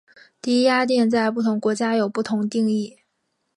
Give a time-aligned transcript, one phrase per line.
[0.41, 2.97] 低压电在不同国家有不同定义。